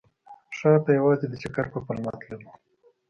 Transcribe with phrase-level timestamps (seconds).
[0.57, 2.51] ښار ته یوازې د چکر په پلمه تللو.